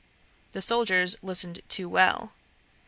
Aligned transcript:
The 0.53 0.63
soldiers 0.63 1.15
listened 1.21 1.59
too 1.69 1.87
well. 1.87 2.33